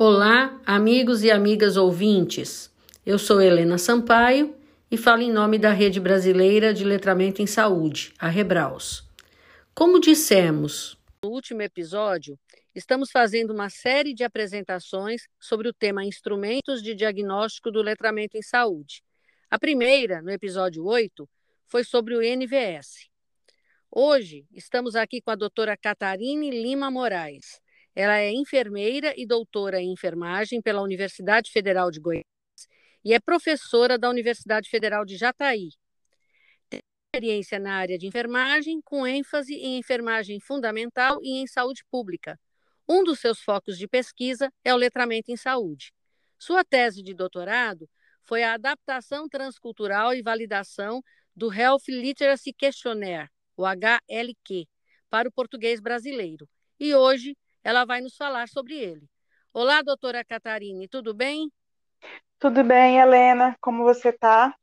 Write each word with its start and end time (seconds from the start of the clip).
Olá, 0.00 0.62
amigos 0.64 1.24
e 1.24 1.30
amigas 1.30 1.76
ouvintes. 1.76 2.72
Eu 3.04 3.18
sou 3.18 3.42
Helena 3.42 3.78
Sampaio 3.78 4.54
e 4.88 4.96
falo 4.96 5.22
em 5.22 5.32
nome 5.32 5.58
da 5.58 5.72
Rede 5.72 5.98
Brasileira 5.98 6.72
de 6.72 6.84
Letramento 6.84 7.42
em 7.42 7.48
Saúde, 7.48 8.14
a 8.16 8.28
Rebraus. 8.28 9.02
Como 9.74 9.98
dissemos 9.98 10.96
no 11.20 11.30
último 11.30 11.62
episódio, 11.62 12.38
estamos 12.72 13.10
fazendo 13.10 13.52
uma 13.52 13.68
série 13.68 14.14
de 14.14 14.22
apresentações 14.22 15.22
sobre 15.36 15.68
o 15.68 15.74
tema 15.74 16.04
Instrumentos 16.04 16.80
de 16.80 16.94
Diagnóstico 16.94 17.68
do 17.68 17.82
Letramento 17.82 18.36
em 18.36 18.42
Saúde. 18.42 19.02
A 19.50 19.58
primeira, 19.58 20.22
no 20.22 20.30
episódio 20.30 20.84
8, 20.84 21.28
foi 21.66 21.82
sobre 21.82 22.14
o 22.14 22.20
NVS. 22.20 23.08
Hoje, 23.90 24.46
estamos 24.52 24.94
aqui 24.94 25.20
com 25.20 25.32
a 25.32 25.34
doutora 25.34 25.76
Catarine 25.76 26.52
Lima 26.52 26.88
Moraes 26.88 27.60
ela 27.98 28.16
é 28.16 28.30
enfermeira 28.30 29.12
e 29.16 29.26
doutora 29.26 29.80
em 29.80 29.92
enfermagem 29.92 30.62
pela 30.62 30.80
Universidade 30.80 31.50
Federal 31.50 31.90
de 31.90 31.98
Goiás 31.98 32.24
e 33.04 33.12
é 33.12 33.18
professora 33.18 33.98
da 33.98 34.08
Universidade 34.08 34.70
Federal 34.70 35.04
de 35.04 35.16
Jataí. 35.16 35.70
Tem 36.70 36.80
experiência 37.12 37.58
na 37.58 37.74
área 37.74 37.98
de 37.98 38.06
enfermagem, 38.06 38.80
com 38.84 39.04
ênfase 39.04 39.52
em 39.52 39.78
enfermagem 39.78 40.38
fundamental 40.38 41.18
e 41.24 41.38
em 41.38 41.48
saúde 41.48 41.84
pública. 41.90 42.38
Um 42.88 43.02
dos 43.02 43.18
seus 43.18 43.40
focos 43.40 43.76
de 43.76 43.88
pesquisa 43.88 44.48
é 44.62 44.72
o 44.72 44.76
letramento 44.76 45.32
em 45.32 45.36
saúde. 45.36 45.92
Sua 46.38 46.62
tese 46.62 47.02
de 47.02 47.12
doutorado 47.12 47.90
foi 48.22 48.44
a 48.44 48.54
adaptação 48.54 49.28
transcultural 49.28 50.14
e 50.14 50.22
validação 50.22 51.02
do 51.34 51.52
Health 51.52 51.88
Literacy 51.88 52.52
Questionnaire, 52.52 53.28
o 53.56 53.66
HLQ, 53.66 54.68
para 55.10 55.28
o 55.28 55.32
português 55.32 55.80
brasileiro. 55.80 56.48
E 56.78 56.94
hoje 56.94 57.36
ela 57.68 57.84
vai 57.84 58.00
nos 58.00 58.16
falar 58.16 58.48
sobre 58.48 58.78
ele. 58.78 59.06
Olá, 59.52 59.82
doutora 59.82 60.24
Catarine, 60.24 60.88
tudo 60.88 61.12
bem? 61.12 61.52
Tudo 62.38 62.64
bem, 62.64 62.98
Helena. 62.98 63.54
Como 63.60 63.84
você 63.84 64.08
está? 64.08 64.56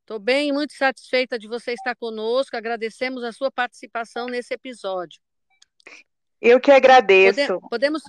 Estou 0.00 0.18
bem, 0.18 0.52
muito 0.52 0.72
satisfeita 0.72 1.38
de 1.38 1.46
você 1.46 1.74
estar 1.74 1.94
conosco. 1.94 2.56
Agradecemos 2.56 3.22
a 3.22 3.30
sua 3.30 3.52
participação 3.52 4.26
nesse 4.26 4.52
episódio. 4.52 5.20
Eu 6.40 6.60
que 6.60 6.72
agradeço. 6.72 7.60
Pode, 7.60 7.68
podemos. 7.70 8.02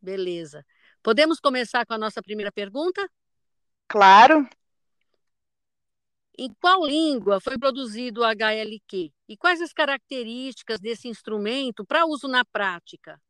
Beleza. 0.00 0.66
Podemos 1.00 1.38
começar 1.38 1.86
com 1.86 1.94
a 1.94 1.98
nossa 1.98 2.20
primeira 2.20 2.50
pergunta? 2.50 3.08
Claro. 3.86 4.48
Em 6.38 6.50
qual 6.60 6.86
língua 6.86 7.40
foi 7.40 7.58
produzido 7.58 8.22
o 8.22 8.24
HLQ? 8.24 9.10
E 9.28 9.36
quais 9.36 9.60
as 9.60 9.72
características 9.72 10.80
desse 10.80 11.08
instrumento 11.08 11.84
para 11.84 12.06
uso 12.06 12.26
na 12.26 12.44
prática? 12.44 13.20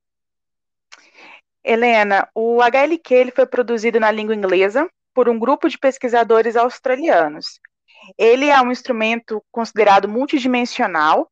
Helena, 1.65 2.29
o 2.35 2.61
HLQ 2.63 3.15
ele 3.15 3.31
foi 3.31 3.47
produzido 3.47 3.99
na 3.99 4.11
língua 4.11 4.35
inglesa 4.35 4.89
por 5.15 5.29
um 5.29 5.39
grupo 5.39 5.69
de 5.69 5.79
pesquisadores 5.79 6.57
australianos. 6.57 7.61
Ele 8.19 8.49
é 8.49 8.61
um 8.61 8.71
instrumento 8.71 9.45
considerado 9.51 10.09
multidimensional, 10.09 11.29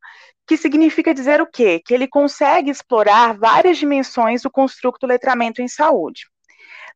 que 0.46 0.56
significa 0.56 1.14
dizer 1.14 1.40
o 1.40 1.46
quê? 1.46 1.80
Que 1.84 1.94
ele 1.94 2.08
consegue 2.08 2.70
explorar 2.70 3.36
várias 3.36 3.78
dimensões 3.78 4.42
do 4.42 4.50
construto 4.50 5.06
letramento 5.06 5.62
em 5.62 5.68
saúde. 5.68 6.22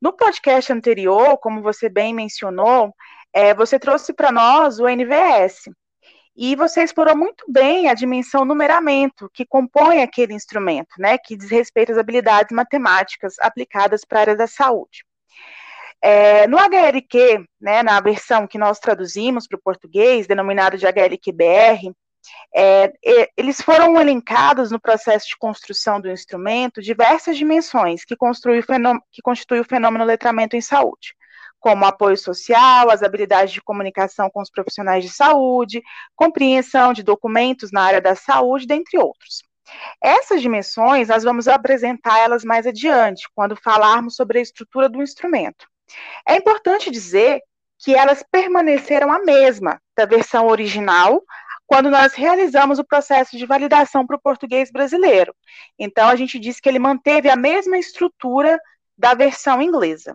No 0.01 0.13
podcast 0.13 0.73
anterior, 0.73 1.39
como 1.39 1.63
você 1.63 1.89
bem 1.89 2.13
mencionou, 2.13 2.95
é, 3.35 3.53
você 3.53 3.79
trouxe 3.81 4.13
para 4.13 4.31
nós 4.31 4.79
o 4.79 4.87
NVS. 4.87 5.69
E 6.37 6.57
você 6.57 6.83
explorou 6.83 7.17
muito 7.17 7.45
bem 7.49 7.89
a 7.89 7.95
dimensão 7.95 8.45
numeramento 8.45 9.31
que 9.33 9.45
compõe 9.45 10.03
aquele 10.03 10.35
instrumento, 10.35 10.95
né, 10.99 11.19
que 11.19 11.37
diz 11.37 11.51
respeito 11.51 11.93
às 11.93 11.99
habilidades 11.99 12.55
matemáticas 12.55 13.35
aplicadas 13.41 14.05
para 14.05 14.19
a 14.19 14.23
área 14.23 14.37
da 14.37 14.47
saúde. 14.47 15.05
É, 16.03 16.47
no 16.49 16.59
HLQ, 16.59 17.45
né, 17.61 17.83
na 17.83 18.01
versão 18.01 18.47
que 18.47 18.59
nós 18.59 18.79
traduzimos 18.79 19.47
para 19.47 19.57
o 19.57 19.63
português, 19.63 20.27
denominado 20.27 20.77
de 20.77 20.87
HLQ-BR, 20.87 21.93
é, 22.55 22.93
eles 23.37 23.61
foram 23.61 24.01
elencados 24.01 24.71
no 24.71 24.81
processo 24.81 25.29
de 25.29 25.37
construção 25.37 26.01
do 26.01 26.11
instrumento 26.11 26.83
diversas 26.83 27.37
dimensões 27.37 28.05
que, 28.05 28.17
que 29.13 29.23
constituem 29.23 29.61
o 29.61 29.65
fenômeno 29.65 30.05
letramento 30.05 30.57
em 30.57 30.61
saúde 30.61 31.15
como 31.65 31.87
apoio 31.87 32.19
social, 32.19 32.91
as 32.91 33.03
habilidades 33.03 33.55
de 33.55 33.63
comunicação 33.63 34.29
com 34.29 34.43
os 34.43 34.51
profissionais 34.51 35.03
de 35.03 35.09
saúde, 35.09 35.83
compreensão 36.15 36.93
de 36.93 37.03
documentos 37.03 37.73
na 37.73 37.81
área 37.81 38.03
da 38.03 38.15
saúde, 38.15 38.67
dentre 38.67 38.99
outros. 38.99 39.43
Essas 39.99 40.43
dimensões 40.43 41.09
nós 41.09 41.25
vamos 41.25 41.49
apresentar 41.49 42.19
elas 42.19 42.45
mais 42.45 42.67
adiante, 42.67 43.27
quando 43.35 43.57
falarmos 43.57 44.15
sobre 44.15 44.39
a 44.39 44.43
estrutura 44.43 44.91
do 44.91 45.03
instrumento. 45.03 45.67
É 46.29 46.37
importante 46.37 46.91
dizer 46.91 47.41
que 47.79 47.95
elas 47.95 48.23
permaneceram 48.31 49.11
a 49.11 49.21
mesma 49.21 49.81
da 49.97 50.05
versão 50.05 50.49
original 50.49 51.23
quando 51.67 51.91
nós 51.91 52.13
realizamos 52.13 52.79
o 52.79 52.85
processo 52.85 53.39
de 53.39 53.47
validação 53.47 54.07
para 54.07 54.17
o 54.17 54.21
português 54.21 54.71
brasileiro. 54.71 55.35
Então, 55.79 56.11
a 56.11 56.15
gente 56.15 56.39
diz 56.39 56.61
que 56.61 56.69
ele 56.69 56.79
manteve 56.79 57.31
a 57.31 57.37
mesma 57.37 57.79
estrutura 57.79 58.61
da 58.99 59.15
versão 59.15 59.63
inglesa. 59.63 60.15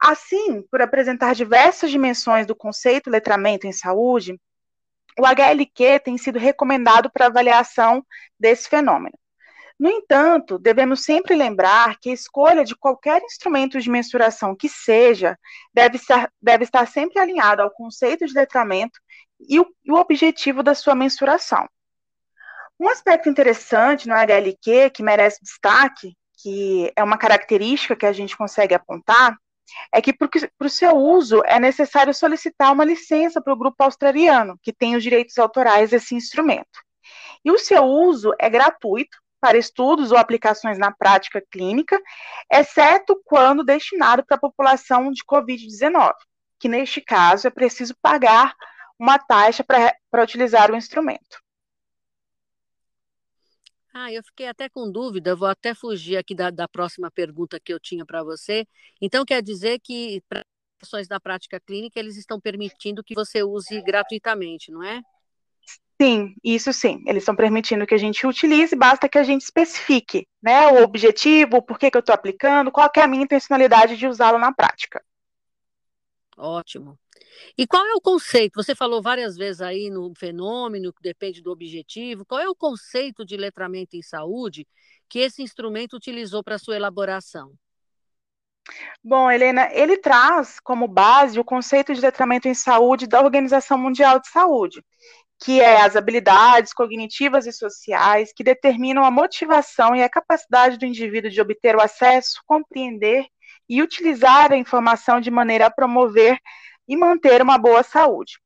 Assim, 0.00 0.62
por 0.70 0.80
apresentar 0.80 1.34
diversas 1.34 1.90
dimensões 1.90 2.46
do 2.46 2.54
conceito 2.54 3.10
letramento 3.10 3.66
em 3.66 3.72
saúde, 3.72 4.40
o 5.18 5.26
HLQ 5.26 6.00
tem 6.00 6.16
sido 6.16 6.38
recomendado 6.38 7.10
para 7.10 7.26
avaliação 7.26 8.04
desse 8.38 8.68
fenômeno. 8.68 9.18
No 9.78 9.88
entanto, 9.88 10.58
devemos 10.58 11.04
sempre 11.04 11.36
lembrar 11.36 11.98
que 12.00 12.10
a 12.10 12.12
escolha 12.12 12.64
de 12.64 12.74
qualquer 12.74 13.22
instrumento 13.22 13.80
de 13.80 13.88
mensuração 13.88 14.54
que 14.54 14.68
seja 14.68 15.38
deve 15.72 15.96
estar, 15.96 16.32
deve 16.42 16.64
estar 16.64 16.86
sempre 16.86 17.20
alinhado 17.20 17.62
ao 17.62 17.70
conceito 17.70 18.26
de 18.26 18.34
letramento 18.34 18.98
e 19.40 19.60
o, 19.60 19.66
e 19.84 19.92
o 19.92 19.96
objetivo 19.96 20.64
da 20.64 20.74
sua 20.74 20.96
mensuração. 20.96 21.68
Um 22.78 22.88
aspecto 22.88 23.28
interessante 23.28 24.08
no 24.08 24.14
HLQ 24.14 24.90
que 24.90 25.02
merece 25.02 25.40
destaque, 25.42 26.16
que 26.42 26.92
é 26.96 27.02
uma 27.02 27.18
característica 27.18 27.96
que 27.96 28.06
a 28.06 28.12
gente 28.12 28.36
consegue 28.36 28.74
apontar, 28.74 29.36
é 29.92 30.00
que 30.00 30.12
para 30.12 30.28
o 30.60 30.70
seu 30.70 30.96
uso 30.96 31.42
é 31.44 31.58
necessário 31.58 32.14
solicitar 32.14 32.72
uma 32.72 32.84
licença 32.84 33.40
para 33.40 33.52
o 33.52 33.58
grupo 33.58 33.82
australiano, 33.82 34.58
que 34.62 34.72
tem 34.72 34.96
os 34.96 35.02
direitos 35.02 35.38
autorais 35.38 35.90
desse 35.90 36.14
instrumento. 36.14 36.80
E 37.44 37.50
o 37.50 37.58
seu 37.58 37.84
uso 37.84 38.32
é 38.38 38.48
gratuito 38.48 39.16
para 39.40 39.56
estudos 39.56 40.10
ou 40.10 40.18
aplicações 40.18 40.78
na 40.78 40.90
prática 40.90 41.42
clínica, 41.50 42.00
exceto 42.50 43.20
quando 43.24 43.64
destinado 43.64 44.24
para 44.24 44.36
a 44.36 44.40
população 44.40 45.10
de 45.12 45.24
Covid-19, 45.24 46.12
que 46.58 46.68
neste 46.68 47.00
caso 47.00 47.46
é 47.46 47.50
preciso 47.50 47.94
pagar 48.02 48.54
uma 48.98 49.18
taxa 49.18 49.62
para 49.62 50.22
utilizar 50.22 50.72
o 50.72 50.76
instrumento. 50.76 51.38
Ah, 53.92 54.12
eu 54.12 54.22
fiquei 54.22 54.46
até 54.46 54.68
com 54.68 54.90
dúvida, 54.90 55.34
vou 55.34 55.48
até 55.48 55.74
fugir 55.74 56.16
aqui 56.16 56.34
da, 56.34 56.50
da 56.50 56.68
próxima 56.68 57.10
pergunta 57.10 57.58
que 57.58 57.72
eu 57.72 57.80
tinha 57.80 58.04
para 58.04 58.22
você. 58.22 58.66
Então, 59.00 59.24
quer 59.24 59.42
dizer 59.42 59.80
que 59.80 60.22
para 60.28 60.44
ações 60.82 61.08
da 61.08 61.18
prática 61.18 61.58
clínica, 61.58 61.98
eles 61.98 62.16
estão 62.16 62.40
permitindo 62.40 63.02
que 63.02 63.14
você 63.14 63.42
use 63.42 63.82
gratuitamente, 63.82 64.70
não 64.70 64.82
é? 64.82 65.02
Sim, 66.00 66.36
isso 66.44 66.72
sim. 66.72 67.02
Eles 67.06 67.22
estão 67.22 67.34
permitindo 67.34 67.84
que 67.84 67.94
a 67.94 67.98
gente 67.98 68.24
utilize, 68.24 68.74
basta 68.76 69.08
que 69.08 69.18
a 69.18 69.24
gente 69.24 69.42
especifique 69.42 70.28
né, 70.40 70.68
o 70.68 70.84
objetivo, 70.84 71.60
por 71.60 71.76
que, 71.76 71.90
que 71.90 71.96
eu 71.96 72.00
estou 72.00 72.14
aplicando, 72.14 72.70
qual 72.70 72.88
é 72.94 73.00
a 73.00 73.08
minha 73.08 73.24
intencionalidade 73.24 73.96
de 73.96 74.06
usá-lo 74.06 74.38
na 74.38 74.52
prática. 74.52 75.02
Ótimo. 76.36 76.96
E 77.56 77.66
qual 77.66 77.84
é 77.86 77.94
o 77.94 78.00
conceito? 78.00 78.62
Você 78.62 78.74
falou 78.74 79.02
várias 79.02 79.36
vezes 79.36 79.60
aí 79.60 79.90
no 79.90 80.12
fenômeno, 80.14 80.92
que 80.92 81.02
depende 81.02 81.42
do 81.42 81.50
objetivo. 81.50 82.24
Qual 82.24 82.40
é 82.40 82.48
o 82.48 82.54
conceito 82.54 83.24
de 83.24 83.36
letramento 83.36 83.96
em 83.96 84.02
saúde 84.02 84.66
que 85.08 85.18
esse 85.18 85.42
instrumento 85.42 85.96
utilizou 85.96 86.42
para 86.42 86.58
sua 86.58 86.76
elaboração? 86.76 87.52
Bom, 89.02 89.30
Helena, 89.30 89.68
ele 89.72 89.96
traz 89.96 90.60
como 90.60 90.86
base 90.86 91.40
o 91.40 91.44
conceito 91.44 91.94
de 91.94 92.00
letramento 92.00 92.48
em 92.48 92.54
saúde 92.54 93.06
da 93.06 93.20
Organização 93.22 93.78
Mundial 93.78 94.20
de 94.20 94.28
Saúde, 94.28 94.84
que 95.42 95.60
é 95.60 95.80
as 95.80 95.96
habilidades 95.96 96.72
cognitivas 96.72 97.46
e 97.46 97.52
sociais 97.52 98.32
que 98.34 98.44
determinam 98.44 99.04
a 99.04 99.10
motivação 99.10 99.94
e 99.94 100.02
a 100.02 100.08
capacidade 100.08 100.76
do 100.76 100.84
indivíduo 100.84 101.30
de 101.30 101.40
obter 101.40 101.76
o 101.76 101.80
acesso, 101.80 102.42
compreender 102.46 103.26
e 103.68 103.82
utilizar 103.82 104.52
a 104.52 104.56
informação 104.56 105.20
de 105.20 105.30
maneira 105.30 105.66
a 105.66 105.70
promover 105.70 106.38
e 106.88 106.96
manter 106.96 107.42
uma 107.42 107.58
boa 107.58 107.82
saúde. 107.82 108.38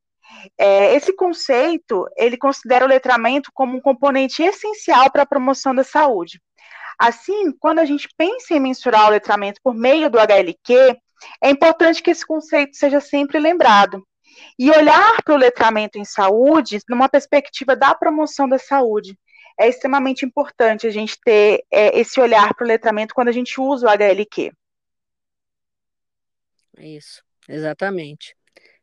É, 0.59 0.95
esse 0.95 1.15
conceito, 1.15 2.07
ele 2.17 2.37
considera 2.37 2.85
o 2.85 2.89
letramento 2.89 3.51
como 3.55 3.77
um 3.77 3.81
componente 3.81 4.43
essencial 4.43 5.11
para 5.11 5.23
a 5.23 5.27
promoção 5.27 5.75
da 5.75 5.85
saúde. 5.85 6.41
Assim, 6.99 7.53
quando 7.59 7.79
a 7.79 7.85
gente 7.85 8.09
pensa 8.17 8.55
em 8.55 8.61
mensurar 8.61 9.07
o 9.07 9.11
letramento 9.11 9.61
por 9.63 9.75
meio 9.75 10.11
do 10.11 10.19
HLQ, 10.19 10.97
é 11.43 11.51
importante 11.51 12.03
que 12.03 12.11
esse 12.11 12.27
conceito 12.27 12.77
seja 12.77 13.01
sempre 13.01 13.39
lembrado. 13.39 14.07
E 14.59 14.71
olhar 14.71 15.23
para 15.23 15.35
o 15.35 15.39
letramento 15.39 15.99
em 15.99 16.05
saúde 16.05 16.81
numa 16.89 17.09
perspectiva 17.09 17.77
da 17.77 17.95
promoção 17.95 18.49
da 18.49 18.59
saúde. 18.59 19.19
é 19.59 19.69
extremamente 19.69 20.25
importante 20.25 20.87
a 20.87 20.91
gente 20.91 21.19
ter 21.23 21.63
é, 21.71 21.99
esse 21.99 22.19
olhar 22.19 22.55
para 22.55 22.65
o 22.65 22.69
letramento 22.69 23.15
quando 23.15 23.29
a 23.29 23.33
gente 23.33 23.61
usa 23.61 23.87
o 23.87 23.91
HLQ. 23.91 24.51
Isso, 26.79 27.23
exatamente. 27.49 28.37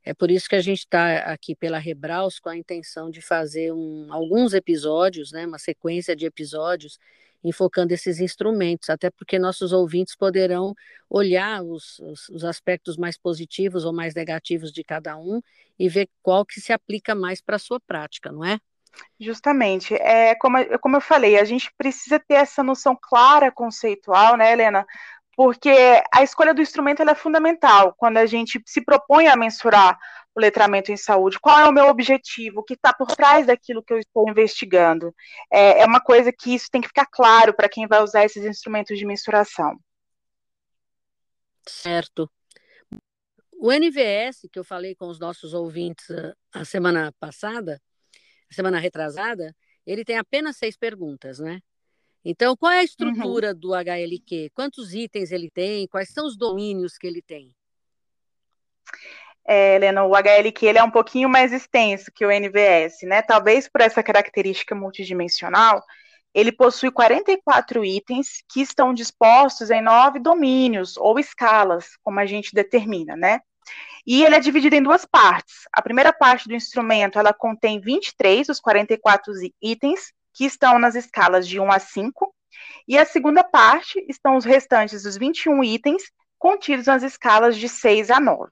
É 0.04 0.14
por 0.14 0.32
isso 0.32 0.50
que 0.50 0.56
a 0.56 0.62
gente 0.62 0.80
está 0.80 1.20
aqui 1.32 1.56
pela 1.56 1.78
Rebraus 1.78 2.40
com 2.40 2.50
a 2.50 2.58
intenção 2.58 3.12
de 3.12 3.22
fazer 3.22 3.72
um, 3.72 4.08
alguns 4.12 4.54
episódios, 4.54 5.32
né, 5.32 5.46
uma 5.46 5.60
sequência 5.60 6.16
de 6.16 6.26
episódios 6.26 6.98
enfocando 7.44 7.94
esses 7.94 8.20
instrumentos, 8.20 8.90
até 8.90 9.10
porque 9.10 9.40
nossos 9.40 9.72
ouvintes 9.72 10.16
poderão 10.16 10.76
olhar 11.10 11.64
os, 11.64 12.00
os, 12.00 12.28
os, 12.30 12.44
aspectos 12.44 12.98
mais 12.98 13.18
positivos 13.18 13.86
ou 13.86 13.94
mais 13.94 14.14
negativos 14.14 14.72
de 14.72 14.84
cada 14.84 15.18
um 15.18 15.42
e 15.78 15.88
ver 15.88 16.10
qual 16.22 16.46
que 16.46 16.60
se 16.60 16.74
aplica 16.74 17.16
mais 17.16 17.42
para 17.42 17.56
a 17.56 17.60
sua 17.60 17.80
prática, 17.80 18.32
não 18.32 18.44
é? 18.44 18.60
Justamente, 19.20 19.94
é 19.94 20.36
como, 20.36 20.58
como 20.80 20.98
eu 20.98 21.02
falei, 21.02 21.38
a 21.40 21.46
gente 21.46 21.72
precisa 21.78 22.20
ter 22.20 22.36
essa 22.36 22.64
noção 22.64 22.98
clara 23.00 23.52
conceitual, 23.52 24.36
né, 24.36 24.52
Helena? 24.52 24.86
Porque 25.40 25.70
a 26.14 26.22
escolha 26.22 26.54
do 26.54 26.62
instrumento 26.62 27.02
é 27.02 27.16
fundamental 27.16 27.96
quando 27.96 28.18
a 28.18 28.26
gente 28.26 28.62
se 28.66 28.84
propõe 28.84 29.28
a 29.28 29.38
mensurar 29.38 29.98
o 30.36 30.42
letramento 30.42 30.92
em 30.92 30.98
saúde, 30.98 31.40
qual 31.40 31.58
é 31.58 31.66
o 31.66 31.72
meu 31.72 31.86
objetivo, 31.86 32.60
o 32.60 32.64
que 32.64 32.74
está 32.74 32.94
por 32.94 33.08
trás 33.16 33.48
daquilo 33.48 33.82
que 33.82 33.94
eu 33.94 34.00
estou 34.00 34.30
investigando. 34.30 35.16
É, 35.50 35.80
é 35.80 35.86
uma 35.86 36.02
coisa 36.02 36.30
que 36.30 36.54
isso 36.54 36.68
tem 36.70 36.82
que 36.82 36.90
ficar 36.90 37.06
claro 37.06 37.54
para 37.54 37.70
quem 37.70 37.88
vai 37.88 38.04
usar 38.04 38.26
esses 38.26 38.44
instrumentos 38.44 39.00
de 39.00 39.06
mensuração. 39.06 39.80
Certo. 41.66 42.30
O 43.62 43.72
NVS, 43.72 44.46
que 44.52 44.60
eu 44.60 44.66
falei 44.66 44.94
com 44.94 45.08
os 45.08 45.22
nossos 45.22 45.54
ouvintes 45.54 46.12
ah, 46.12 46.36
a 46.52 46.66
semana 46.66 47.14
passada, 47.18 47.82
a 48.52 48.54
semana 48.54 48.78
retrasada, 48.78 49.56
ele 49.86 50.04
tem 50.04 50.18
apenas 50.18 50.58
seis 50.58 50.76
perguntas, 50.76 51.40
né? 51.40 51.62
Então, 52.24 52.56
qual 52.56 52.72
é 52.72 52.76
a 52.76 52.80
uhum. 52.80 52.86
estrutura 52.86 53.50
uhum. 53.50 53.60
do 53.60 53.74
HLQ? 53.74 54.52
Quantos 54.54 54.94
itens 54.94 55.32
ele 55.32 55.50
tem? 55.50 55.88
Quais 55.88 56.10
são 56.10 56.26
os 56.26 56.38
domínios 56.38 56.98
que 56.98 57.08
ele 57.08 57.22
tem? 57.22 57.54
é, 59.50 59.78
Helena, 59.78 60.04
o 60.04 60.16
HLQ 60.16 60.64
ele 60.64 60.78
é 60.78 60.84
um 60.84 60.92
pouquinho 60.92 61.28
mais 61.28 61.52
extenso 61.52 62.12
que 62.14 62.24
o 62.24 62.30
NVS, 62.30 63.02
né? 63.02 63.24
Talvez 63.24 63.68
por 63.68 63.82
essa 63.82 64.04
característica 64.04 64.76
multidimensional, 64.76 65.84
ele 66.36 66.52
possui 66.52 66.92
44 66.92 67.84
itens 67.84 68.44
que 68.48 68.62
estão 68.62 68.94
dispostos 68.94 69.72
em 69.72 69.82
nove 69.82 70.20
domínios 70.20 70.98
ou 70.98 71.18
escalas, 71.18 71.98
como 72.04 72.20
a 72.20 72.28
gente 72.28 72.54
determina, 72.54 73.16
né? 73.16 73.40
E 74.06 74.24
ele 74.24 74.36
é 74.36 74.40
dividido 74.40 74.76
em 74.76 74.84
duas 74.84 75.04
partes. 75.04 75.64
A 75.74 75.82
primeira 75.82 76.14
parte 76.14 76.48
do 76.48 76.54
instrumento, 76.54 77.18
ela 77.18 77.34
contém 77.34 77.82
23 77.82 78.46
dos 78.46 78.60
44 78.60 79.34
itens 79.60 80.14
que 80.40 80.46
estão 80.46 80.80
nas 80.80 80.96
escalas 80.96 81.46
de 81.46 81.60
1 81.60 81.70
a 81.70 81.80
5, 81.80 82.34
e 82.88 82.98
a 82.98 83.04
segunda 83.04 83.44
parte 83.44 84.02
estão 84.08 84.38
os 84.38 84.46
restantes 84.46 85.04
dos 85.04 85.18
21 85.18 85.62
itens 85.66 86.02
contidos 86.38 86.86
nas 86.86 87.04
escalas 87.04 87.58
de 87.58 87.68
6 87.68 88.10
a 88.10 88.22
9. 88.22 88.50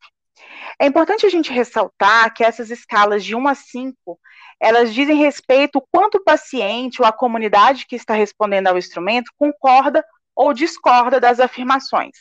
É 0.78 0.86
importante 0.86 1.26
a 1.26 1.30
gente 1.30 1.50
ressaltar 1.50 2.34
que 2.34 2.44
essas 2.44 2.72
escalas 2.72 3.24
de 3.24 3.34
1 3.34 3.48
a 3.48 3.56
5, 3.56 4.20
elas 4.60 4.94
dizem 4.94 5.16
respeito 5.16 5.78
ao 5.78 5.88
quanto 5.90 6.16
o 6.16 6.24
paciente 6.26 7.02
ou 7.02 7.08
a 7.08 7.14
comunidade 7.14 7.86
que 7.88 7.96
está 7.96 8.14
respondendo 8.14 8.68
ao 8.68 8.78
instrumento 8.78 9.32
concorda 9.38 10.04
ou 10.36 10.54
discorda 10.54 11.22
das 11.22 11.40
afirmações. 11.40 12.18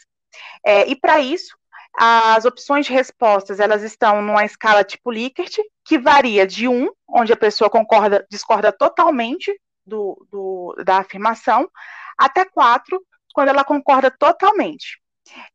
É, 0.64 0.86
e 0.86 0.94
para 0.94 1.18
isso, 1.18 1.56
as 1.98 2.44
opções 2.44 2.86
de 2.86 2.92
respostas, 2.92 3.58
elas 3.58 3.82
estão 3.82 4.22
numa 4.22 4.44
escala 4.44 4.84
tipo 4.84 5.10
Likert, 5.10 5.58
que 5.86 5.98
varia 5.98 6.46
de 6.46 6.66
1, 6.66 6.90
onde 7.08 7.32
a 7.32 7.36
pessoa 7.36 7.70
concorda, 7.70 8.26
discorda 8.28 8.72
totalmente 8.72 9.56
do, 9.86 10.26
do, 10.30 10.74
da 10.84 10.98
afirmação, 10.98 11.70
até 12.18 12.44
4, 12.44 13.00
quando 13.32 13.48
ela 13.48 13.64
concorda 13.64 14.10
totalmente. 14.10 15.00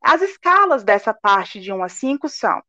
As 0.02 0.22
escalas 0.22 0.84
dessa 0.84 1.14
parte 1.14 1.60
de 1.60 1.72
1 1.72 1.84
a 1.84 1.90
5 1.90 2.30
são 2.30 2.62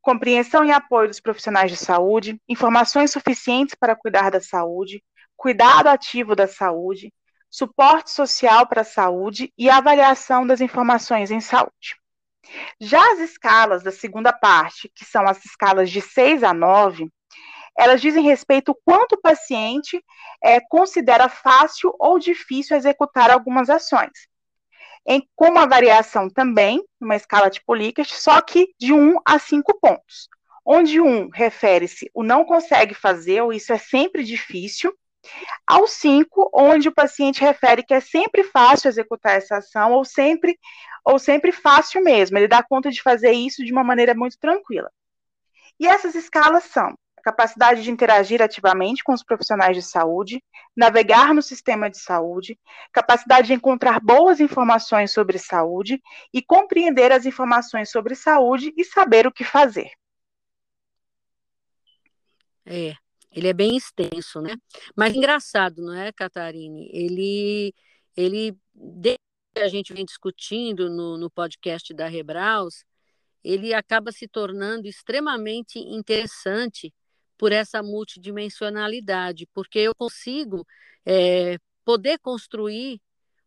compreensão 0.00 0.64
e 0.64 0.72
apoio 0.72 1.08
dos 1.08 1.20
profissionais 1.20 1.70
de 1.70 1.76
saúde, 1.76 2.40
informações 2.48 3.10
suficientes 3.10 3.74
para 3.78 3.94
cuidar 3.94 4.30
da 4.30 4.40
saúde, 4.40 5.04
cuidado 5.36 5.88
ativo 5.88 6.34
da 6.34 6.46
saúde, 6.46 7.12
suporte 7.50 8.10
social 8.10 8.66
para 8.66 8.80
a 8.80 8.84
saúde 8.84 9.52
e 9.58 9.68
avaliação 9.68 10.46
das 10.46 10.62
informações 10.62 11.30
em 11.30 11.40
saúde. 11.40 12.00
Já 12.80 13.12
as 13.12 13.20
escalas 13.20 13.82
da 13.82 13.92
segunda 13.92 14.32
parte, 14.32 14.90
que 14.94 15.04
são 15.04 15.26
as 15.26 15.44
escalas 15.44 15.90
de 15.90 16.00
6 16.00 16.42
a 16.42 16.54
9, 16.54 17.08
elas 17.78 18.00
dizem 18.00 18.24
respeito 18.24 18.76
quanto 18.84 19.14
o 19.14 19.20
paciente 19.20 20.02
é, 20.42 20.60
considera 20.60 21.28
fácil 21.28 21.94
ou 21.98 22.18
difícil 22.18 22.76
executar 22.76 23.30
algumas 23.30 23.70
ações 23.70 24.30
em, 25.06 25.26
com 25.34 25.48
uma 25.48 25.66
variação 25.66 26.28
também, 26.28 26.82
uma 27.00 27.16
escala 27.16 27.50
tipo 27.50 27.74
Likert, 27.74 28.10
só 28.12 28.40
que 28.40 28.68
de 28.78 28.92
1 28.92 29.16
a 29.24 29.38
5 29.38 29.78
pontos. 29.80 30.28
Onde 30.64 31.00
1 31.00 31.30
refere-se 31.30 32.10
o 32.14 32.22
não 32.22 32.44
consegue 32.44 32.94
fazer, 32.94 33.40
ou 33.42 33.52
isso 33.52 33.72
é 33.72 33.78
sempre 33.78 34.22
difícil, 34.22 34.92
ao 35.66 35.86
5, 35.86 36.50
onde 36.54 36.88
o 36.88 36.94
paciente 36.94 37.40
refere 37.40 37.82
que 37.82 37.94
é 37.94 38.00
sempre 38.00 38.44
fácil 38.44 38.88
executar 38.88 39.36
essa 39.36 39.58
ação, 39.58 39.92
ou 39.92 40.04
sempre, 40.04 40.58
ou 41.04 41.18
sempre 41.18 41.52
fácil 41.52 42.02
mesmo, 42.02 42.38
ele 42.38 42.48
dá 42.48 42.62
conta 42.62 42.90
de 42.90 43.02
fazer 43.02 43.32
isso 43.32 43.64
de 43.64 43.72
uma 43.72 43.84
maneira 43.84 44.14
muito 44.14 44.38
tranquila. 44.38 44.90
E 45.78 45.86
essas 45.86 46.14
escalas 46.14 46.64
são 46.64 46.94
capacidade 47.22 47.82
de 47.82 47.90
interagir 47.90 48.42
ativamente 48.42 49.04
com 49.04 49.12
os 49.12 49.22
profissionais 49.22 49.76
de 49.76 49.82
saúde, 49.82 50.42
navegar 50.76 51.34
no 51.34 51.42
sistema 51.42 51.90
de 51.90 51.98
saúde, 51.98 52.58
capacidade 52.92 53.48
de 53.48 53.54
encontrar 53.54 54.00
boas 54.00 54.40
informações 54.40 55.12
sobre 55.12 55.38
saúde 55.38 56.02
e 56.32 56.42
compreender 56.42 57.12
as 57.12 57.26
informações 57.26 57.90
sobre 57.90 58.14
saúde 58.14 58.72
e 58.76 58.84
saber 58.84 59.26
o 59.26 59.32
que 59.32 59.44
fazer. 59.44 59.90
É, 62.64 62.94
ele 63.32 63.48
é 63.48 63.52
bem 63.52 63.76
extenso, 63.76 64.40
né? 64.40 64.56
Mas 64.96 65.14
engraçado, 65.14 65.82
não 65.82 65.94
é, 65.94 66.12
Catarine? 66.12 66.88
Ele, 66.92 67.74
ele 68.16 68.56
desde 68.74 69.18
que 69.54 69.62
a 69.62 69.68
gente 69.68 69.92
vem 69.92 70.04
discutindo 70.04 70.90
no, 70.90 71.16
no 71.16 71.30
podcast 71.30 71.92
da 71.94 72.08
Rebraus, 72.08 72.84
ele 73.44 73.72
acaba 73.74 74.12
se 74.12 74.28
tornando 74.28 74.86
extremamente 74.86 75.78
interessante 75.78 76.92
por 77.38 77.52
essa 77.52 77.82
multidimensionalidade, 77.82 79.48
porque 79.54 79.78
eu 79.78 79.94
consigo 79.94 80.66
é, 81.06 81.58
poder 81.84 82.18
construir 82.18 83.00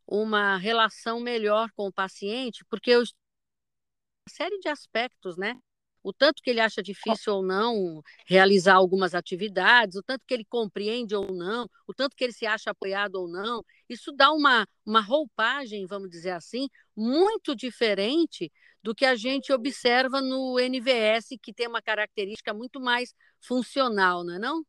uma 0.07 0.57
relação 0.57 1.19
melhor 1.19 1.69
com 1.75 1.87
o 1.87 1.93
paciente, 1.93 2.65
porque 2.65 2.91
eu 2.91 3.01
uma 3.01 4.33
série 4.33 4.57
de 4.59 4.69
aspectos, 4.69 5.37
né? 5.37 5.59
O 6.03 6.11
tanto 6.11 6.41
que 6.43 6.49
ele 6.49 6.59
acha 6.59 6.83
difícil 6.83 7.35
ou 7.35 7.43
não 7.43 8.01
realizar 8.27 8.75
algumas 8.75 9.15
atividades, 9.15 9.95
o 9.95 10.03
tanto 10.03 10.25
que 10.27 10.33
ele 10.33 10.45
compreende 10.45 11.15
ou 11.15 11.33
não, 11.33 11.67
o 11.87 11.93
tanto 11.93 12.15
que 12.15 12.23
ele 12.23 12.33
se 12.33 12.45
acha 12.45 12.71
apoiado 12.71 13.15
ou 13.15 13.27
não, 13.27 13.63
isso 13.89 14.11
dá 14.11 14.31
uma, 14.31 14.67
uma 14.85 15.01
roupagem, 15.01 15.85
vamos 15.85 16.09
dizer 16.09 16.31
assim, 16.31 16.67
muito 16.95 17.55
diferente 17.55 18.51
do 18.83 18.93
que 18.93 19.05
a 19.05 19.15
gente 19.15 19.53
observa 19.53 20.21
no 20.21 20.59
NVS, 20.59 21.37
que 21.41 21.53
tem 21.53 21.67
uma 21.67 21.81
característica 21.81 22.53
muito 22.53 22.81
mais 22.81 23.13
funcional, 23.39 24.23
não 24.25 24.35
é 24.35 24.39
não? 24.39 24.63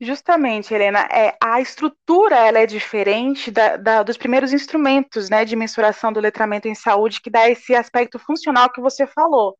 Justamente, 0.00 0.72
Helena, 0.72 1.08
é, 1.10 1.36
a 1.42 1.60
estrutura 1.60 2.36
ela 2.36 2.58
é 2.58 2.66
diferente 2.66 3.50
da, 3.50 3.76
da, 3.76 4.02
dos 4.02 4.16
primeiros 4.16 4.52
instrumentos 4.52 5.28
né, 5.28 5.44
de 5.44 5.56
mensuração 5.56 6.12
do 6.12 6.20
letramento 6.20 6.68
em 6.68 6.74
saúde, 6.74 7.20
que 7.20 7.30
dá 7.30 7.48
esse 7.48 7.74
aspecto 7.74 8.18
funcional 8.18 8.70
que 8.70 8.80
você 8.80 9.06
falou, 9.06 9.56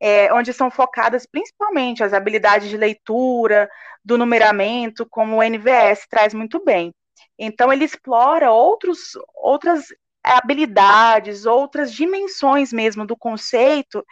é, 0.00 0.32
onde 0.32 0.52
são 0.52 0.70
focadas 0.70 1.26
principalmente 1.26 2.04
as 2.04 2.12
habilidades 2.12 2.68
de 2.68 2.76
leitura, 2.76 3.68
do 4.04 4.16
numeramento, 4.16 5.06
como 5.08 5.36
o 5.36 5.42
NVS 5.42 6.06
traz 6.08 6.32
muito 6.32 6.64
bem. 6.64 6.94
Então, 7.38 7.72
ele 7.72 7.84
explora 7.84 8.50
outros, 8.50 9.12
outras 9.34 9.86
habilidades, 10.24 11.46
outras 11.46 11.92
dimensões 11.92 12.72
mesmo 12.72 13.06
do 13.06 13.16
conceito 13.16 14.04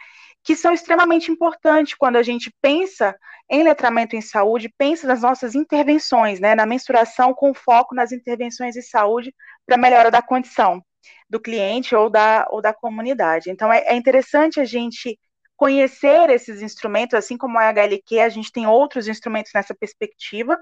que 0.43 0.55
são 0.55 0.73
extremamente 0.73 1.29
importantes 1.29 1.95
quando 1.95 2.15
a 2.15 2.23
gente 2.23 2.53
pensa 2.61 3.13
em 3.49 3.63
letramento 3.63 4.15
em 4.15 4.21
saúde, 4.21 4.73
pensa 4.77 5.05
nas 5.05 5.21
nossas 5.21 5.55
intervenções, 5.55 6.39
né, 6.39 6.55
na 6.55 6.65
mensuração 6.65 7.33
com 7.33 7.53
foco 7.53 7.93
nas 7.93 8.11
intervenções 8.11 8.77
em 8.77 8.81
saúde 8.81 9.33
para 9.65 9.77
melhora 9.77 10.09
da 10.09 10.21
condição 10.21 10.81
do 11.29 11.39
cliente 11.39 11.93
ou 11.93 12.09
da, 12.09 12.47
ou 12.49 12.61
da 12.61 12.73
comunidade. 12.73 13.49
Então, 13.49 13.71
é, 13.71 13.79
é 13.87 13.95
interessante 13.95 14.59
a 14.59 14.65
gente 14.65 15.19
conhecer 15.57 16.29
esses 16.29 16.61
instrumentos, 16.61 17.15
assim 17.15 17.35
como 17.37 17.57
a 17.57 17.67
HLQ, 17.69 18.19
a 18.19 18.29
gente 18.29 18.51
tem 18.51 18.67
outros 18.67 19.07
instrumentos 19.07 19.51
nessa 19.53 19.75
perspectiva, 19.75 20.57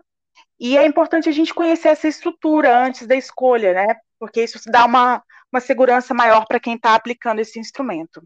e 0.59 0.77
é 0.77 0.85
importante 0.85 1.27
a 1.27 1.31
gente 1.31 1.53
conhecer 1.53 1.89
essa 1.89 2.07
estrutura 2.07 2.85
antes 2.85 3.05
da 3.05 3.15
escolha, 3.15 3.73
né? 3.73 3.95
Porque 4.17 4.41
isso 4.41 4.59
dá 4.67 4.85
uma, 4.85 5.21
uma 5.51 5.59
segurança 5.59 6.13
maior 6.13 6.45
para 6.47 6.59
quem 6.59 6.75
está 6.75 6.95
aplicando 6.95 7.39
esse 7.39 7.59
instrumento. 7.59 8.25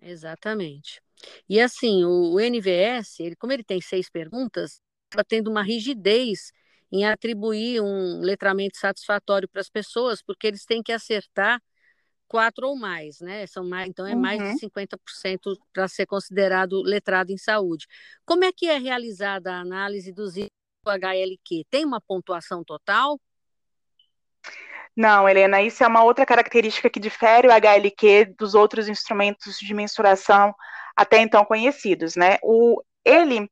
Exatamente. 0.00 1.02
E 1.48 1.60
assim, 1.60 2.04
o, 2.04 2.34
o 2.34 2.40
NVS, 2.40 3.18
ele, 3.20 3.36
como 3.36 3.52
ele 3.52 3.64
tem 3.64 3.80
seis 3.80 4.08
perguntas, 4.08 4.80
está 5.10 5.24
tendo 5.24 5.50
uma 5.50 5.62
rigidez 5.62 6.52
em 6.92 7.04
atribuir 7.04 7.80
um 7.80 8.20
letramento 8.20 8.78
satisfatório 8.78 9.48
para 9.48 9.60
as 9.60 9.68
pessoas, 9.68 10.22
porque 10.22 10.46
eles 10.46 10.64
têm 10.64 10.82
que 10.82 10.92
acertar 10.92 11.60
quatro 12.28 12.68
ou 12.68 12.76
mais, 12.76 13.20
né? 13.20 13.46
São 13.46 13.68
mais, 13.68 13.88
então 13.88 14.06
é 14.06 14.14
uhum. 14.14 14.20
mais 14.20 14.38
de 14.38 14.60
50% 14.60 15.56
para 15.72 15.88
ser 15.88 16.06
considerado 16.06 16.82
letrado 16.82 17.32
em 17.32 17.38
saúde. 17.38 17.86
Como 18.24 18.44
é 18.44 18.52
que 18.52 18.66
é 18.66 18.78
realizada 18.78 19.52
a 19.52 19.60
análise 19.60 20.12
dos 20.12 20.34
HLQ? 20.84 21.64
Tem 21.70 21.84
uma 21.84 22.00
pontuação 22.00 22.64
total? 22.64 23.20
Não, 24.96 25.28
Helena, 25.28 25.60
isso 25.60 25.84
é 25.84 25.86
uma 25.86 26.02
outra 26.02 26.24
característica 26.24 26.88
que 26.88 26.98
difere 26.98 27.48
o 27.48 27.52
HLQ 27.52 28.34
dos 28.38 28.54
outros 28.54 28.88
instrumentos 28.88 29.58
de 29.58 29.74
mensuração 29.74 30.54
até 30.96 31.20
então 31.20 31.44
conhecidos, 31.44 32.16
né? 32.16 32.38
O, 32.42 32.82
ele, 33.04 33.50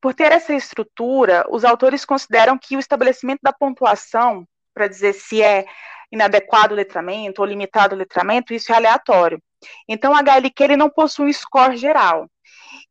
por 0.00 0.14
ter 0.14 0.32
essa 0.32 0.54
estrutura, 0.54 1.46
os 1.50 1.66
autores 1.66 2.06
consideram 2.06 2.56
que 2.56 2.76
o 2.76 2.80
estabelecimento 2.80 3.40
da 3.42 3.52
pontuação, 3.52 4.48
para 4.72 4.88
dizer 4.88 5.12
se 5.12 5.42
é 5.42 5.66
inadequado 6.10 6.72
o 6.72 6.76
letramento 6.76 7.40
ou 7.40 7.46
limitado 7.46 7.94
o 7.94 7.98
letramento, 7.98 8.54
isso 8.54 8.72
é 8.72 8.76
aleatório. 8.76 9.42
Então, 9.88 10.12
o 10.12 10.16
HLQ 10.16 10.62
ele 10.64 10.76
não 10.76 10.90
possui 10.90 11.28
um 11.28 11.32
score 11.32 11.76
geral. 11.76 12.28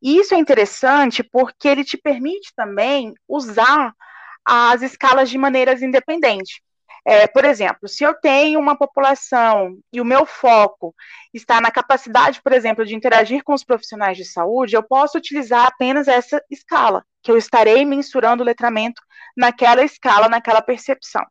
E 0.02 0.18
isso 0.18 0.34
é 0.34 0.38
interessante 0.38 1.22
porque 1.22 1.68
ele 1.68 1.84
te 1.84 1.96
permite 1.96 2.52
também 2.54 3.14
usar 3.28 3.92
as 4.44 4.82
escalas 4.82 5.30
de 5.30 5.38
maneiras 5.38 5.82
independentes. 5.82 6.60
É, 7.08 7.28
por 7.28 7.44
exemplo, 7.44 7.88
se 7.88 8.02
eu 8.02 8.14
tenho 8.14 8.58
uma 8.58 8.76
população 8.76 9.78
e 9.92 10.00
o 10.00 10.04
meu 10.04 10.26
foco 10.26 10.92
está 11.32 11.60
na 11.60 11.70
capacidade, 11.70 12.42
por 12.42 12.52
exemplo, 12.52 12.84
de 12.84 12.96
interagir 12.96 13.44
com 13.44 13.54
os 13.54 13.62
profissionais 13.62 14.16
de 14.16 14.24
saúde, 14.24 14.74
eu 14.74 14.82
posso 14.82 15.16
utilizar 15.16 15.66
apenas 15.66 16.08
essa 16.08 16.42
escala, 16.50 17.04
que 17.22 17.30
eu 17.30 17.36
estarei 17.36 17.84
mensurando 17.84 18.42
o 18.42 18.46
letramento 18.46 19.00
naquela 19.36 19.84
escala, 19.84 20.28
naquela 20.28 20.60
percepção. 20.60 21.24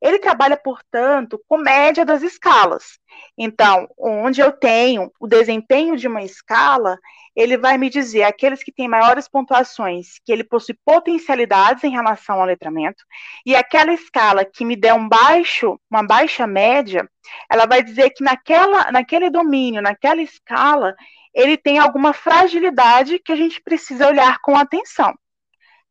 Ele 0.00 0.18
trabalha, 0.18 0.56
portanto, 0.56 1.40
com 1.46 1.58
média 1.58 2.04
das 2.04 2.22
escalas. 2.22 2.98
Então, 3.36 3.88
onde 3.98 4.40
eu 4.40 4.50
tenho 4.50 5.12
o 5.20 5.26
desempenho 5.26 5.96
de 5.96 6.08
uma 6.08 6.22
escala, 6.22 6.98
ele 7.36 7.56
vai 7.56 7.76
me 7.76 7.90
dizer 7.90 8.22
aqueles 8.22 8.62
que 8.62 8.72
têm 8.72 8.88
maiores 8.88 9.28
pontuações, 9.28 10.18
que 10.24 10.32
ele 10.32 10.44
possui 10.44 10.76
potencialidades 10.84 11.84
em 11.84 11.90
relação 11.90 12.40
ao 12.40 12.46
letramento, 12.46 13.04
e 13.44 13.54
aquela 13.54 13.92
escala 13.92 14.44
que 14.44 14.64
me 14.64 14.76
der 14.76 14.94
um 14.94 15.08
baixo, 15.08 15.78
uma 15.90 16.02
baixa 16.02 16.46
média, 16.46 17.08
ela 17.50 17.66
vai 17.66 17.82
dizer 17.82 18.10
que 18.10 18.24
naquela, 18.24 18.90
naquele 18.90 19.30
domínio, 19.30 19.82
naquela 19.82 20.22
escala, 20.22 20.94
ele 21.34 21.56
tem 21.56 21.78
alguma 21.78 22.12
fragilidade 22.12 23.18
que 23.18 23.32
a 23.32 23.36
gente 23.36 23.60
precisa 23.62 24.08
olhar 24.08 24.38
com 24.40 24.56
atenção. 24.56 25.14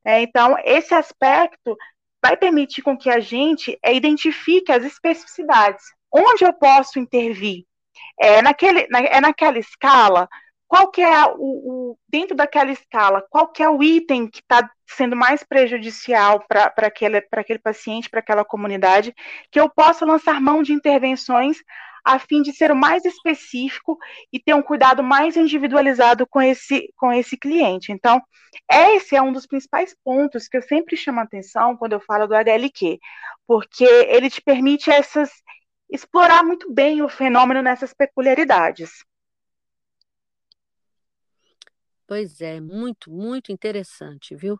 É, 0.04 0.22
então, 0.22 0.58
esse 0.64 0.94
aspecto 0.94 1.78
vai 2.22 2.36
permitir 2.38 2.82
com 2.82 2.98
que 2.98 3.10
a 3.10 3.20
gente 3.20 3.78
é, 3.84 3.94
identifique 3.94 4.72
as 4.72 4.84
especificidades. 4.84 5.84
Onde 6.12 6.44
eu 6.44 6.54
posso 6.54 7.00
intervir? 7.00 7.66
É, 8.20 8.42
naquele, 8.42 8.88
na, 8.88 9.00
é 9.00 9.22
naquela 9.22 9.60
escala, 9.60 10.28
qual 10.68 10.92
que 10.92 11.02
é 11.02 11.26
o, 11.26 11.38
o, 11.38 11.98
dentro 12.08 12.36
daquela 12.36 12.72
escala, 12.72 13.26
qual 13.30 13.48
que 13.48 13.64
é 13.64 13.68
o 13.68 13.82
item 13.82 14.28
que 14.28 14.40
está 14.40 14.70
sendo 14.88 15.16
mais 15.16 15.44
prejudicial 15.44 16.46
para 16.48 16.72
aquele, 16.78 17.26
aquele 17.32 17.60
paciente, 17.60 18.10
para 18.10 18.20
aquela 18.20 18.46
comunidade, 18.46 19.14
que 19.52 19.60
eu 19.60 19.70
possa 19.70 20.06
lançar 20.06 20.40
mão 20.40 20.62
de 20.62 20.72
intervenções 20.72 21.58
a 22.04 22.20
fim 22.20 22.42
de 22.42 22.54
ser 22.54 22.72
o 22.72 22.76
mais 22.76 23.06
específico 23.06 23.98
e 24.32 24.40
ter 24.40 24.54
um 24.54 24.62
cuidado 24.62 25.04
mais 25.04 25.36
individualizado 25.38 26.26
com 26.28 26.42
esse, 26.42 26.92
com 26.96 27.12
esse 27.12 27.38
cliente. 27.38 27.92
Então, 27.92 28.22
esse 28.70 29.16
é 29.16 29.22
um 29.22 29.32
dos 29.32 29.46
principais 29.46 29.96
pontos 30.04 30.48
que 30.48 30.58
eu 30.58 30.62
sempre 30.62 30.98
chamo 30.98 31.20
atenção 31.20 31.78
quando 31.78 31.94
eu 31.94 32.00
falo 32.00 32.28
do 32.28 32.36
HLQ, 32.36 33.00
porque 33.48 33.84
ele 33.84 34.30
te 34.30 34.42
permite 34.42 34.90
essas 34.90 35.32
explorar 35.90 36.44
muito 36.44 36.72
bem 36.72 37.02
o 37.02 37.10
fenômeno 37.10 37.62
nessas 37.62 37.94
peculiaridades. 37.94 39.04
Pois 42.10 42.42
é, 42.42 42.60
muito, 42.60 43.12
muito 43.12 43.52
interessante, 43.52 44.36
viu? 44.36 44.60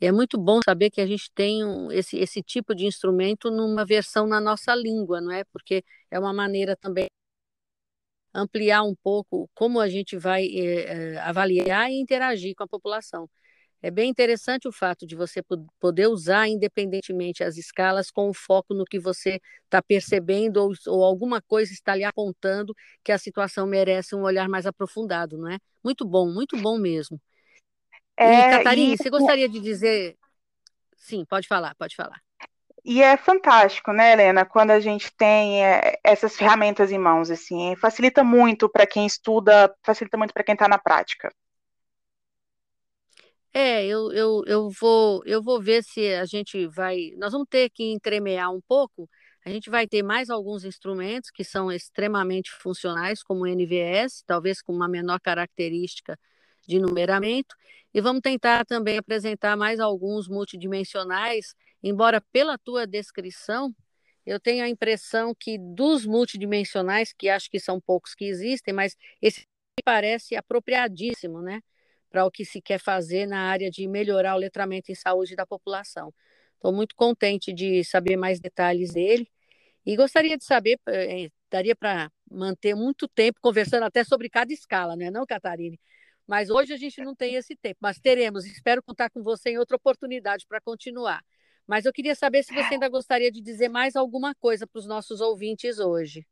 E 0.00 0.04
é 0.06 0.12
muito 0.12 0.36
bom 0.38 0.60
saber 0.62 0.90
que 0.90 1.00
a 1.00 1.06
gente 1.06 1.30
tem 1.34 1.64
um, 1.64 1.90
esse, 1.90 2.18
esse 2.18 2.42
tipo 2.42 2.74
de 2.74 2.84
instrumento 2.86 3.50
numa 3.50 3.86
versão 3.86 4.26
na 4.26 4.38
nossa 4.40 4.74
língua, 4.74 5.18
não 5.20 5.32
é? 5.32 5.44
Porque 5.44 5.82
é 6.10 6.18
uma 6.18 6.32
maneira 6.34 6.76
também 6.76 7.06
ampliar 8.34 8.82
um 8.82 8.94
pouco 8.94 9.48
como 9.54 9.80
a 9.80 9.88
gente 9.88 10.16
vai 10.16 10.46
é, 10.46 11.18
avaliar 11.20 11.90
e 11.90 12.00
interagir 12.00 12.54
com 12.56 12.64
a 12.64 12.68
população. 12.68 13.28
É 13.82 13.90
bem 13.90 14.10
interessante 14.10 14.68
o 14.68 14.72
fato 14.72 15.06
de 15.06 15.16
você 15.16 15.42
poder 15.78 16.06
usar 16.06 16.46
independentemente 16.46 17.42
as 17.42 17.56
escalas 17.56 18.10
com 18.10 18.28
o 18.28 18.34
foco 18.34 18.74
no 18.74 18.84
que 18.84 18.98
você 18.98 19.40
está 19.64 19.80
percebendo 19.80 20.58
ou, 20.58 20.72
ou, 20.86 21.02
alguma 21.02 21.40
coisa 21.40 21.72
está 21.72 21.94
lhe 21.94 22.04
apontando 22.04 22.74
que 23.02 23.10
a 23.10 23.18
situação 23.18 23.66
merece 23.66 24.14
um 24.14 24.22
olhar 24.22 24.48
mais 24.48 24.66
aprofundado, 24.66 25.38
não 25.38 25.48
é? 25.48 25.58
Muito 25.82 26.04
bom, 26.04 26.30
muito 26.30 26.58
bom 26.58 26.78
mesmo. 26.78 27.18
É, 28.16 28.48
e, 28.48 28.58
Catarina, 28.58 28.94
e... 28.94 28.98
você 28.98 29.08
gostaria 29.08 29.48
de 29.48 29.58
dizer. 29.58 30.16
Sim, 30.94 31.24
pode 31.24 31.48
falar, 31.48 31.74
pode 31.76 31.96
falar. 31.96 32.20
E 32.84 33.02
é 33.02 33.16
fantástico, 33.16 33.92
né, 33.92 34.12
Helena, 34.12 34.44
quando 34.44 34.70
a 34.70 34.80
gente 34.80 35.12
tem 35.14 35.64
é, 35.64 35.98
essas 36.02 36.36
ferramentas 36.36 36.90
em 36.90 36.98
mãos, 36.98 37.30
assim, 37.30 37.76
facilita 37.76 38.24
muito 38.24 38.68
para 38.70 38.86
quem 38.86 39.06
estuda, 39.06 39.74
facilita 39.82 40.16
muito 40.16 40.32
para 40.32 40.44
quem 40.44 40.54
está 40.54 40.66
na 40.66 40.78
prática. 40.78 41.30
É, 43.52 43.84
eu, 43.84 44.12
eu, 44.12 44.44
eu, 44.46 44.70
vou, 44.70 45.22
eu 45.26 45.42
vou 45.42 45.60
ver 45.60 45.82
se 45.82 46.14
a 46.14 46.24
gente 46.24 46.66
vai. 46.68 47.10
Nós 47.16 47.32
vamos 47.32 47.48
ter 47.50 47.68
que 47.70 47.84
entremear 47.92 48.52
um 48.52 48.60
pouco. 48.60 49.08
A 49.44 49.50
gente 49.50 49.70
vai 49.70 49.86
ter 49.88 50.02
mais 50.02 50.30
alguns 50.30 50.64
instrumentos 50.64 51.30
que 51.30 51.42
são 51.42 51.72
extremamente 51.72 52.50
funcionais, 52.52 53.22
como 53.22 53.42
o 53.42 53.46
NVS, 53.46 54.22
talvez 54.26 54.62
com 54.62 54.72
uma 54.72 54.86
menor 54.88 55.18
característica 55.20 56.18
de 56.68 56.78
numeramento, 56.78 57.56
e 57.92 58.00
vamos 58.00 58.20
tentar 58.22 58.64
também 58.66 58.98
apresentar 58.98 59.56
mais 59.56 59.80
alguns 59.80 60.28
multidimensionais, 60.28 61.54
embora 61.82 62.20
pela 62.32 62.58
tua 62.58 62.86
descrição 62.86 63.74
eu 64.26 64.38
tenho 64.38 64.62
a 64.64 64.68
impressão 64.68 65.34
que 65.34 65.58
dos 65.58 66.06
multidimensionais, 66.06 67.12
que 67.12 67.28
acho 67.28 67.50
que 67.50 67.58
são 67.58 67.80
poucos 67.80 68.14
que 68.14 68.26
existem, 68.26 68.72
mas 68.72 68.96
esse 69.20 69.44
parece 69.84 70.36
apropriadíssimo, 70.36 71.40
né? 71.42 71.60
Para 72.10 72.24
o 72.26 72.30
que 72.30 72.44
se 72.44 72.60
quer 72.60 72.78
fazer 72.78 73.26
na 73.26 73.50
área 73.50 73.70
de 73.70 73.86
melhorar 73.88 74.34
o 74.34 74.38
letramento 74.38 74.90
em 74.90 74.94
saúde 74.94 75.36
da 75.36 75.46
população. 75.46 76.12
Estou 76.54 76.72
muito 76.72 76.94
contente 76.96 77.52
de 77.52 77.84
saber 77.84 78.16
mais 78.16 78.40
detalhes 78.40 78.92
dele 78.92 79.28
e 79.86 79.96
gostaria 79.96 80.36
de 80.36 80.44
saber, 80.44 80.78
eh, 80.88 81.30
daria 81.50 81.74
para 81.74 82.10
manter 82.30 82.74
muito 82.74 83.08
tempo 83.08 83.40
conversando 83.40 83.84
até 83.84 84.04
sobre 84.04 84.28
cada 84.28 84.52
escala, 84.52 84.94
não 84.96 85.06
é 85.06 85.10
não, 85.10 85.24
Catarine? 85.26 85.80
Mas 86.26 86.50
hoje 86.50 86.72
a 86.72 86.76
gente 86.76 87.00
não 87.02 87.14
tem 87.14 87.34
esse 87.34 87.56
tempo, 87.56 87.78
mas 87.80 87.98
teremos. 87.98 88.44
Espero 88.46 88.82
contar 88.82 89.10
com 89.10 89.22
você 89.22 89.50
em 89.50 89.58
outra 89.58 89.76
oportunidade 89.76 90.46
para 90.46 90.60
continuar. 90.60 91.24
Mas 91.66 91.86
eu 91.86 91.92
queria 91.92 92.14
saber 92.14 92.42
se 92.44 92.54
você 92.54 92.74
ainda 92.74 92.88
gostaria 92.88 93.30
de 93.32 93.40
dizer 93.40 93.68
mais 93.68 93.96
alguma 93.96 94.34
coisa 94.34 94.66
para 94.66 94.78
os 94.78 94.86
nossos 94.86 95.20
ouvintes 95.20 95.78
hoje. 95.78 96.26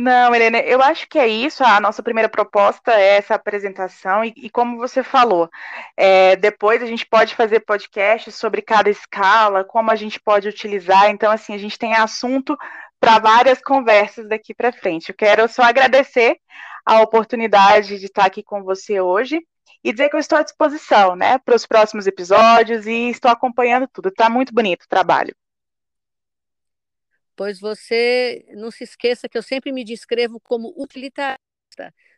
Não, 0.00 0.32
Helena, 0.32 0.60
eu 0.60 0.80
acho 0.80 1.08
que 1.08 1.18
é 1.18 1.26
isso. 1.26 1.64
A 1.64 1.80
nossa 1.80 2.04
primeira 2.04 2.28
proposta 2.28 2.92
é 2.92 3.16
essa 3.16 3.34
apresentação, 3.34 4.24
e, 4.24 4.32
e 4.36 4.48
como 4.48 4.76
você 4.78 5.02
falou, 5.02 5.50
é, 5.96 6.36
depois 6.36 6.80
a 6.80 6.86
gente 6.86 7.04
pode 7.04 7.34
fazer 7.34 7.60
podcast 7.60 8.30
sobre 8.30 8.62
cada 8.62 8.88
escala, 8.88 9.64
como 9.64 9.90
a 9.90 9.96
gente 9.96 10.20
pode 10.20 10.48
utilizar. 10.48 11.10
Então, 11.10 11.32
assim, 11.32 11.52
a 11.52 11.58
gente 11.58 11.76
tem 11.76 11.94
assunto 11.94 12.56
para 13.00 13.18
várias 13.18 13.60
conversas 13.60 14.28
daqui 14.28 14.54
para 14.54 14.72
frente. 14.72 15.08
Eu 15.08 15.16
quero 15.16 15.48
só 15.48 15.62
agradecer 15.62 16.38
a 16.86 17.02
oportunidade 17.02 17.98
de 17.98 18.06
estar 18.06 18.24
aqui 18.26 18.40
com 18.44 18.62
você 18.62 19.00
hoje 19.00 19.40
e 19.82 19.90
dizer 19.92 20.10
que 20.10 20.14
eu 20.14 20.20
estou 20.20 20.38
à 20.38 20.44
disposição, 20.44 21.16
né, 21.16 21.38
para 21.38 21.56
os 21.56 21.66
próximos 21.66 22.06
episódios 22.06 22.86
e 22.86 23.10
estou 23.10 23.32
acompanhando 23.32 23.88
tudo. 23.92 24.10
Está 24.10 24.30
muito 24.30 24.54
bonito 24.54 24.84
o 24.84 24.88
trabalho 24.88 25.34
pois 27.38 27.60
você 27.60 28.44
não 28.56 28.68
se 28.68 28.82
esqueça 28.82 29.28
que 29.28 29.38
eu 29.38 29.42
sempre 29.44 29.70
me 29.70 29.84
descrevo 29.84 30.40
como 30.40 30.74
utilitarista. 30.76 31.38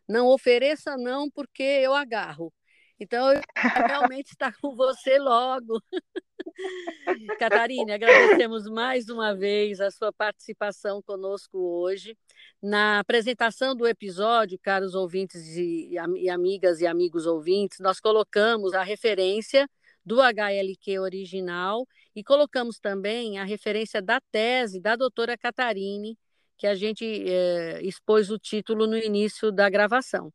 Não 0.09 0.29
ofereça 0.29 0.97
não, 0.97 1.31
porque 1.31 1.63
eu 1.63 1.95
agarro. 1.95 2.51
Então, 2.99 3.31
eu 3.31 3.43
realmente 3.87 4.33
estar 4.33 4.57
com 4.59 4.75
você 4.75 5.19
logo. 5.19 5.79
Catarina, 7.39 7.97
agradecemos 7.97 8.65
mais 8.65 9.11
uma 9.11 9.35
vez 9.35 9.79
a 9.79 9.91
sua 9.91 10.11
participação 10.11 11.03
conosco 11.03 11.59
hoje. 11.59 12.17
Na 12.63 13.01
apresentação 13.01 13.77
do 13.77 13.87
episódio, 13.87 14.59
caros 14.59 14.95
ouvintes 14.95 15.55
e, 15.55 15.99
e 16.17 16.31
amigas 16.31 16.81
e 16.81 16.87
amigos 16.87 17.27
ouvintes, 17.27 17.79
nós 17.79 18.01
colocamos 18.01 18.73
a 18.73 18.83
referência 18.83 19.69
do 20.05 20.21
HLQ 20.21 20.99
original 20.99 21.87
e 22.15 22.25
colocamos 22.25 22.79
também 22.79 23.39
a 23.39 23.45
referência 23.45 24.01
da 24.03 24.21
tese 24.21 24.81
da 24.81 24.97
doutora 24.97 25.37
Catarine, 25.37 26.19
que 26.57 26.67
a 26.67 26.75
gente 26.75 27.05
é, 27.05 27.81
expôs 27.83 28.31
o 28.31 28.39
título 28.39 28.87
no 28.87 28.97
início 28.97 29.51
da 29.53 29.69
gravação. 29.71 30.33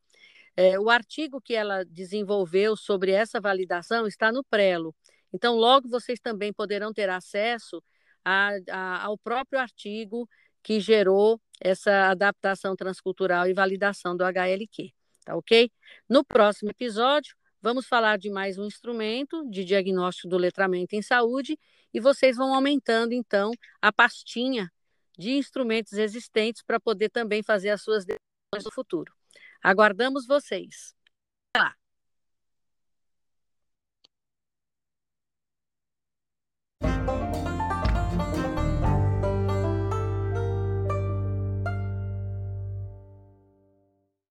É, 0.58 0.80
o 0.80 0.90
artigo 0.90 1.42
que 1.42 1.54
ela 1.54 1.84
desenvolveu 1.84 2.78
sobre 2.78 3.12
essa 3.12 3.42
validação 3.42 4.08
está 4.08 4.32
no 4.32 4.44
Prelo. 4.44 4.96
Então, 5.34 5.56
logo 5.56 5.90
vocês 5.90 6.20
também 6.20 6.54
poderão 6.54 6.94
ter 6.94 7.10
acesso 7.10 7.84
a, 8.24 8.52
a, 8.72 9.04
ao 9.06 9.18
próprio 9.18 9.60
artigo 9.60 10.28
que 10.64 10.80
gerou 10.80 11.40
essa 11.62 12.10
adaptação 12.10 12.76
transcultural 12.76 13.48
e 13.48 13.54
validação 13.54 14.16
do 14.16 14.24
HLQ, 14.24 14.92
tá 15.24 15.36
ok? 15.36 15.70
No 16.10 16.24
próximo 16.24 16.72
episódio, 16.72 17.36
vamos 17.66 17.88
falar 17.88 18.20
de 18.20 18.30
mais 18.30 18.60
um 18.60 18.66
instrumento 18.68 19.44
de 19.50 19.66
diagnóstico 19.66 20.30
do 20.30 20.38
letramento 20.38 20.96
em 20.96 21.02
saúde 21.02 21.58
e 21.92 22.00
vocês 22.00 22.38
vão 22.38 22.54
aumentando, 22.54 23.12
então, 23.12 23.52
a 23.82 23.92
pastinha 23.92 24.72
de 25.18 25.32
instrumentos 25.32 25.94
existentes 25.94 26.62
para 26.62 26.80
poder 26.80 27.10
também 27.10 27.42
fazer 27.42 27.70
as 27.70 27.82
suas 27.82 28.06
decisões 28.06 28.64
no 28.64 28.72
futuro. 28.72 29.12
Aguardamos 29.64 30.28
vocês! 30.28 30.95